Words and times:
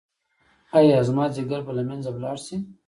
ایا 0.77 0.97
زما 1.07 1.25
ځیګر 1.35 1.59
به 1.65 1.71
له 1.77 1.83
منځه 1.89 2.09
لاړ 2.23 2.37
شي؟ 2.45 2.55